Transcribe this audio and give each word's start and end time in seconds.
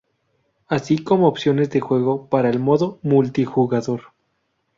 Así 0.67 0.97
como 1.03 1.27
opciones 1.27 1.69
de 1.69 1.79
juego 1.79 2.25
para 2.25 2.49
el 2.49 2.57
modo 2.57 2.97
multijugador. 3.03 4.01